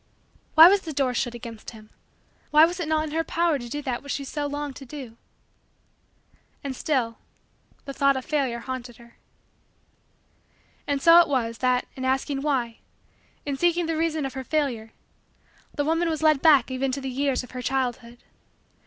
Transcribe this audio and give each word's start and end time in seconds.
Why 0.55 0.67
was 0.67 0.81
the 0.81 0.93
door 0.93 1.13
shut 1.13 1.35
against 1.35 1.69
him? 1.69 1.91
Why 2.49 2.65
was 2.65 2.79
it 2.79 2.87
not 2.87 3.03
in 3.03 3.11
her 3.11 3.23
power 3.23 3.59
to 3.59 3.69
do 3.69 3.83
that 3.83 4.01
which 4.01 4.13
she 4.13 4.23
so 4.23 4.47
longed 4.47 4.75
to 4.77 4.83
do?" 4.87 5.15
And 6.63 6.75
still, 6.75 7.19
the 7.85 7.93
thought 7.93 8.17
of 8.17 8.25
Failure 8.25 8.61
haunted 8.61 8.97
her. 8.97 9.17
And 10.87 11.03
so 11.03 11.19
it 11.19 11.27
was, 11.27 11.59
that, 11.59 11.85
in 11.95 12.03
asking, 12.03 12.41
"why" 12.41 12.79
in 13.45 13.57
seeking 13.57 13.85
the 13.85 13.95
reason 13.95 14.25
of 14.25 14.33
her 14.33 14.43
failure, 14.43 14.91
the 15.75 15.85
woman 15.85 16.09
was 16.09 16.23
led 16.23 16.41
back 16.41 16.71
even 16.71 16.91
to 16.93 16.99
the 17.01 17.07
years 17.07 17.43
of 17.43 17.51
her 17.51 17.61
childhood. 17.61 18.23